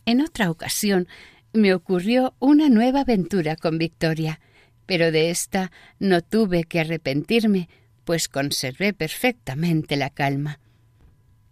En 0.07 0.23
otra 0.23 0.51
ocasión 0.51 1.07
me 1.53 1.75
ocurrió 1.75 2.35
una 2.39 2.69
nueva 2.69 3.01
aventura 3.01 3.57
con 3.57 3.79
Victoria, 3.79 4.41
pero 4.87 5.13
de 5.13 5.31
esta 5.31 5.71
no 5.99 6.23
tuve 6.23 6.65
que 6.65 6.81
arrepentirme, 6.81 7.69
pues 8.05 8.29
conservé 8.29 8.95
perfectamente 8.95 9.97
la 9.97 10.09
calma. 10.09 10.61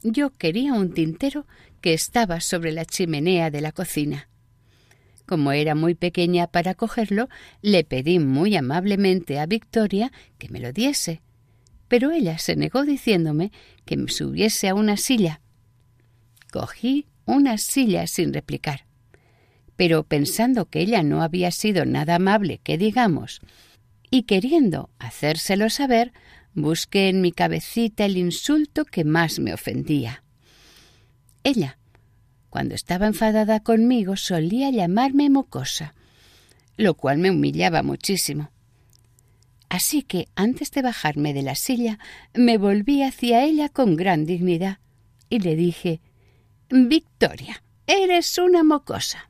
Yo 0.09 0.31
quería 0.31 0.73
un 0.73 0.95
tintero 0.95 1.47
que 1.81 1.92
estaba 1.92 2.40
sobre 2.40 2.71
la 2.71 2.85
chimenea 2.85 3.51
de 3.51 3.61
la 3.61 3.73
cocina. 3.73 4.29
Como 5.27 5.51
era 5.51 5.75
muy 5.75 5.97
pequeña 5.97 6.47
para 6.47 6.75
cogerlo, 6.75 7.29
le 7.61 7.83
pedí 7.83 8.21
muy 8.21 8.55
amablemente 8.55 9.40
a 9.40 9.47
Victoria 9.47 10.12
que 10.38 10.49
me 10.49 10.61
lo 10.61 10.73
diese, 10.73 11.23
pero 11.88 12.12
ella 12.12 12.38
se 12.38 12.55
negó 12.55 12.85
diciéndome 12.85 13.51
que 13.85 13.97
me 13.97 14.09
subiese 14.09 14.69
a 14.69 14.77
una 14.77 14.97
silla. 14.97 15.40
Cogí 16.53 17.07
una 17.25 17.59
silla 17.59 18.07
sin 18.07 18.33
replicar, 18.33 18.87
pero 19.75 20.05
pensando 20.05 20.66
que 20.66 20.83
ella 20.83 21.03
no 21.03 21.21
había 21.21 21.51
sido 21.51 21.85
nada 21.85 22.14
amable 22.14 22.61
que 22.62 22.79
digamos, 22.79 23.40
y 24.09 24.23
queriendo 24.23 24.88
hacérselo 25.01 25.69
saber, 25.69 26.12
Busqué 26.57 27.11
en 27.11 27.21
mi 27.21 27.33
cabecita 27.33 28.07
el 28.07 28.16
insulto 28.16 28.87
que 28.87 29.05
más 29.05 29.38
me 29.38 29.53
ofendía. 29.53 30.25
Ella, 31.45 31.77
cuando 32.49 32.75
estaba 32.75 33.07
enfadada 33.07 33.61
conmigo, 33.61 34.16
solía 34.16 34.71
llamarme 34.71 35.29
mocosa, 35.29 35.95
lo 36.79 36.95
cual 36.95 37.19
me 37.19 37.31
humillaba 37.31 37.83
muchísimo. 37.83 38.51
Así 39.69 40.03
que 40.03 40.29
antes 40.35 40.71
de 40.71 40.81
bajarme 40.81 41.35
de 41.35 41.42
la 41.42 41.57
silla, 41.57 41.99
me 42.33 42.57
volví 42.57 43.03
hacia 43.03 43.45
ella 43.45 43.69
con 43.69 43.95
gran 43.95 44.25
dignidad 44.25 44.79
y 45.29 45.40
le 45.40 45.57
dije 45.57 46.01
Victoria, 46.71 47.62
eres 47.87 48.38
una 48.38 48.64
mocosa. 48.64 49.29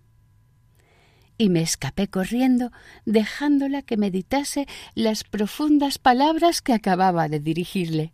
Y 1.39 1.51
me 1.51 1.61
escapé 1.61 2.09
corriendo, 2.09 2.73
dejándola 3.05 3.83
que 3.83 3.97
meditase 3.97 4.67
las 4.95 5.25
profundas 5.25 5.99
palabras 5.99 6.63
que 6.63 6.73
acababa 6.73 7.29
de 7.29 7.41
dirigirle. 7.41 8.13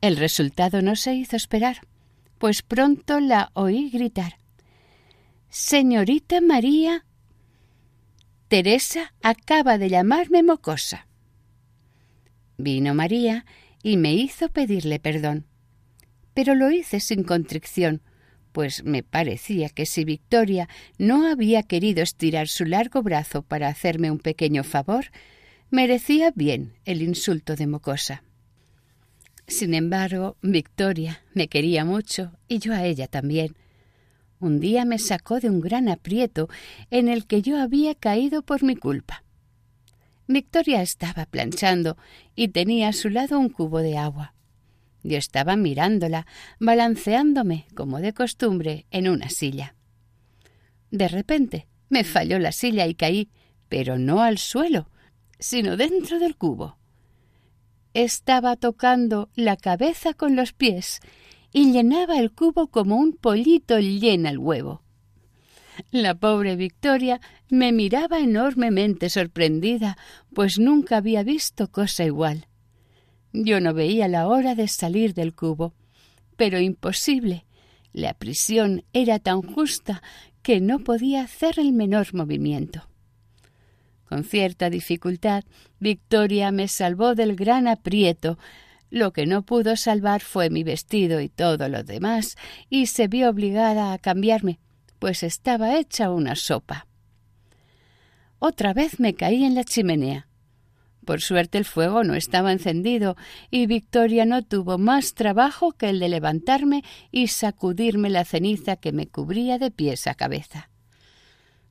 El 0.00 0.16
resultado 0.16 0.80
no 0.80 0.94
se 0.94 1.14
hizo 1.14 1.36
esperar, 1.36 1.80
pues 2.38 2.62
pronto 2.62 3.18
la 3.18 3.50
oí 3.54 3.90
gritar 3.90 4.38
Señorita 5.50 6.42
María 6.42 7.06
Teresa 8.48 9.14
acaba 9.22 9.78
de 9.78 9.88
llamarme 9.88 10.42
mocosa. 10.42 11.06
Vino 12.58 12.94
María 12.94 13.46
y 13.82 13.96
me 13.96 14.12
hizo 14.12 14.50
pedirle 14.50 14.98
perdón. 15.00 15.46
Pero 16.34 16.54
lo 16.54 16.70
hice 16.70 17.00
sin 17.00 17.24
contrición, 17.24 18.02
pues 18.52 18.84
me 18.84 19.02
parecía 19.02 19.68
que 19.68 19.86
si 19.86 20.04
Victoria 20.04 20.68
no 20.98 21.30
había 21.30 21.62
querido 21.62 22.02
estirar 22.02 22.48
su 22.48 22.64
largo 22.64 23.02
brazo 23.02 23.42
para 23.42 23.68
hacerme 23.68 24.10
un 24.10 24.18
pequeño 24.18 24.64
favor, 24.64 25.06
merecía 25.70 26.32
bien 26.34 26.74
el 26.84 27.02
insulto 27.02 27.56
de 27.56 27.66
mocosa. 27.66 28.22
Sin 29.46 29.74
embargo, 29.74 30.36
Victoria 30.42 31.22
me 31.34 31.48
quería 31.48 31.84
mucho 31.84 32.32
y 32.48 32.58
yo 32.58 32.74
a 32.74 32.84
ella 32.84 33.06
también 33.06 33.56
un 34.40 34.60
día 34.60 34.84
me 34.84 34.98
sacó 34.98 35.40
de 35.40 35.50
un 35.50 35.60
gran 35.60 35.88
aprieto 35.88 36.48
en 36.90 37.08
el 37.08 37.26
que 37.26 37.42
yo 37.42 37.60
había 37.60 37.94
caído 37.94 38.42
por 38.42 38.62
mi 38.62 38.76
culpa. 38.76 39.24
Victoria 40.28 40.82
estaba 40.82 41.26
planchando 41.26 41.96
y 42.36 42.48
tenía 42.48 42.88
a 42.88 42.92
su 42.92 43.08
lado 43.08 43.38
un 43.38 43.48
cubo 43.48 43.80
de 43.80 43.96
agua. 43.96 44.34
Yo 45.02 45.16
estaba 45.16 45.56
mirándola, 45.56 46.26
balanceándome, 46.58 47.66
como 47.74 48.00
de 48.00 48.12
costumbre, 48.12 48.86
en 48.90 49.08
una 49.08 49.28
silla. 49.28 49.74
De 50.90 51.08
repente 51.08 51.66
me 51.88 52.04
falló 52.04 52.38
la 52.38 52.52
silla 52.52 52.86
y 52.86 52.94
caí, 52.94 53.30
pero 53.68 53.98
no 53.98 54.22
al 54.22 54.38
suelo, 54.38 54.90
sino 55.38 55.76
dentro 55.76 56.18
del 56.18 56.36
cubo. 56.36 56.78
Estaba 57.94 58.56
tocando 58.56 59.30
la 59.34 59.56
cabeza 59.56 60.14
con 60.14 60.36
los 60.36 60.52
pies 60.52 61.00
y 61.52 61.72
llenaba 61.72 62.18
el 62.18 62.32
cubo 62.32 62.68
como 62.68 62.96
un 62.96 63.14
pollito 63.14 63.78
llena 63.78 64.30
el 64.30 64.38
huevo. 64.38 64.82
La 65.90 66.14
pobre 66.14 66.56
Victoria 66.56 67.20
me 67.48 67.72
miraba 67.72 68.18
enormemente 68.18 69.08
sorprendida, 69.10 69.96
pues 70.34 70.58
nunca 70.58 70.96
había 70.96 71.22
visto 71.22 71.70
cosa 71.70 72.04
igual. 72.04 72.47
Yo 73.32 73.60
no 73.60 73.74
veía 73.74 74.08
la 74.08 74.26
hora 74.26 74.54
de 74.54 74.68
salir 74.68 75.14
del 75.14 75.34
cubo, 75.34 75.74
pero 76.36 76.58
imposible. 76.58 77.44
La 77.92 78.14
prisión 78.14 78.84
era 78.92 79.18
tan 79.18 79.42
justa 79.42 80.02
que 80.42 80.60
no 80.60 80.78
podía 80.78 81.22
hacer 81.22 81.58
el 81.58 81.72
menor 81.72 82.14
movimiento. 82.14 82.88
Con 84.08 84.24
cierta 84.24 84.70
dificultad, 84.70 85.44
Victoria 85.80 86.50
me 86.50 86.68
salvó 86.68 87.14
del 87.14 87.36
gran 87.36 87.68
aprieto, 87.68 88.38
lo 88.90 89.12
que 89.12 89.26
no 89.26 89.42
pudo 89.42 89.76
salvar 89.76 90.22
fue 90.22 90.48
mi 90.48 90.62
vestido 90.64 91.20
y 91.20 91.28
todo 91.28 91.68
lo 91.68 91.82
demás, 91.82 92.36
y 92.70 92.86
se 92.86 93.08
vio 93.08 93.28
obligada 93.28 93.92
a 93.92 93.98
cambiarme, 93.98 94.60
pues 94.98 95.22
estaba 95.22 95.78
hecha 95.78 96.10
una 96.10 96.36
sopa. 96.36 96.86
Otra 98.38 98.72
vez 98.72 98.98
me 99.00 99.14
caí 99.14 99.44
en 99.44 99.54
la 99.54 99.64
chimenea. 99.64 100.27
Por 101.08 101.22
suerte 101.22 101.56
el 101.56 101.64
fuego 101.64 102.04
no 102.04 102.12
estaba 102.12 102.52
encendido 102.52 103.16
y 103.50 103.64
Victoria 103.64 104.26
no 104.26 104.42
tuvo 104.42 104.76
más 104.76 105.14
trabajo 105.14 105.72
que 105.72 105.88
el 105.88 106.00
de 106.00 106.10
levantarme 106.10 106.84
y 107.10 107.28
sacudirme 107.28 108.10
la 108.10 108.26
ceniza 108.26 108.76
que 108.76 108.92
me 108.92 109.06
cubría 109.06 109.56
de 109.56 109.70
pies 109.70 110.06
a 110.06 110.12
cabeza. 110.12 110.68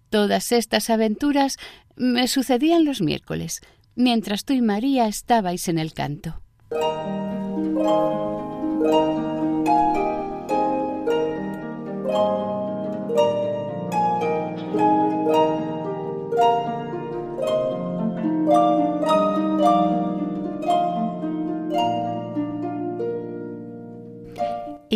Todas 0.10 0.52
estas 0.52 0.90
aventuras 0.90 1.58
me 1.96 2.28
sucedían 2.28 2.84
los 2.84 3.00
miércoles, 3.00 3.62
mientras 3.94 4.44
tú 4.44 4.54
y 4.54 4.64
María 4.64 5.08
estabais 5.08 5.68
en 5.68 5.78
el 5.78 5.94
canto. 5.94 6.42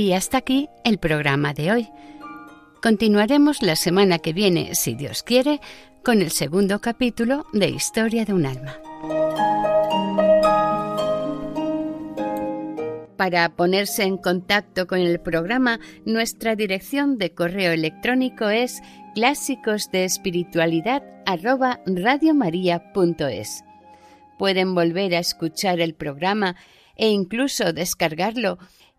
Y 0.01 0.13
hasta 0.13 0.39
aquí 0.39 0.67
el 0.83 0.97
programa 0.97 1.53
de 1.53 1.71
hoy. 1.71 1.89
Continuaremos 2.81 3.61
la 3.61 3.75
semana 3.75 4.17
que 4.17 4.33
viene, 4.33 4.73
si 4.73 4.95
Dios 4.95 5.21
quiere, 5.21 5.61
con 6.03 6.23
el 6.23 6.31
segundo 6.31 6.81
capítulo 6.81 7.45
de 7.53 7.69
Historia 7.69 8.25
de 8.25 8.33
un 8.33 8.47
alma. 8.47 8.79
Para 13.15 13.49
ponerse 13.49 14.01
en 14.01 14.17
contacto 14.17 14.87
con 14.87 14.97
el 14.97 15.19
programa, 15.19 15.79
nuestra 16.03 16.55
dirección 16.55 17.19
de 17.19 17.35
correo 17.35 17.71
electrónico 17.71 18.49
es 18.49 18.81
clásicos 19.13 19.91
Pueden 24.39 24.73
volver 24.73 25.13
a 25.13 25.19
escuchar 25.19 25.79
el 25.79 25.93
programa 25.93 26.55
e 26.95 27.09
incluso 27.09 27.71
descargarlo 27.71 28.57